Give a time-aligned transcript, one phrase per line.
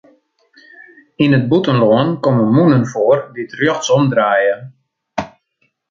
[1.23, 4.55] Yn it bûtenlân komme mûnen foar dy't rjochtsom draaie.